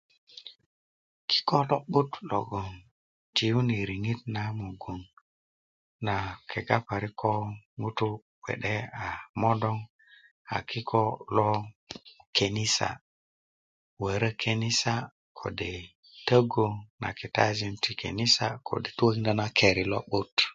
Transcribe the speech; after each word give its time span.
kiko 1.29 1.57
lo'but 1.69 2.09
logon 2.29 2.71
tiyuni 3.35 3.77
riŋit 3.89 4.21
na 4.35 4.43
mugun 4.57 5.01
na 6.05 6.15
kega 6.49 6.77
parik 6.87 7.13
ko 7.21 7.33
ŋutu' 7.79 8.21
gbe'de 8.43 8.75
a 9.05 9.07
modoŋ 9.41 9.77
a 10.55 10.57
kiko 10.69 11.03
lo 11.35 11.49
kenisa 12.35 12.89
wörö 14.01 14.29
kenisa 14.43 14.93
kode' 15.39 15.85
tögu 16.27 16.65
na 17.01 17.09
kitajin 17.19 17.73
ti 17.83 17.91
kenisa 18.01 18.45
kode 18.67 18.89
tukokindö 18.97 19.31
na 19.39 19.45
keri 19.57 19.83
lo'but 19.91 20.33